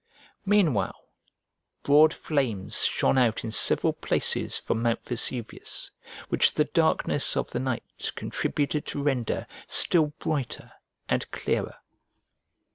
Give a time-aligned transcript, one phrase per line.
[0.47, 0.95] Meanwhile
[1.83, 5.91] broad flames shone out in several places from Mount Vesuvius,
[6.29, 10.71] which the darkness of the night contributed to render still brighter
[11.07, 11.75] and clearer.